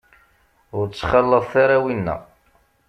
Ur 0.77 0.85
ttxalaḍet 0.87 1.53
ara 1.63 1.77
winna. 1.83 2.15